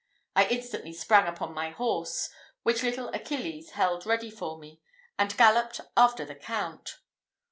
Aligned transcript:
I 0.35 0.47
instantly 0.47 0.93
sprang 0.93 1.27
upon 1.27 1.53
my 1.53 1.69
horse, 1.69 2.31
which 2.63 2.81
little 2.81 3.09
Achilles 3.09 3.73
held 3.73 4.07
ready 4.07 4.31
for 4.31 4.57
me, 4.57 4.81
and 5.19 5.37
galloped 5.37 5.79
after 5.95 6.25
the 6.25 6.33
count. 6.33 6.97